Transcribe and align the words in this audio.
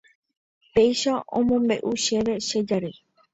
Péicha 0.73 1.13
omombeʼu 1.37 1.89
chéve 2.03 2.33
che 2.47 2.57
jarýi. 2.67 2.97